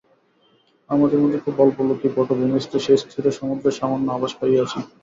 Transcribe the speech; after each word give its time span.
আমাদের 0.89 1.19
মধ্যে 1.21 1.39
খুব 1.43 1.55
অল্প 1.63 1.77
লোকই 1.89 2.09
পটভূমিস্থ 2.15 2.71
সেই 2.85 2.99
স্থির 3.03 3.25
সমুদ্রের 3.39 3.77
সামান্য 3.79 4.07
আভাস 4.11 4.33
পাইয়াছেন। 4.39 4.81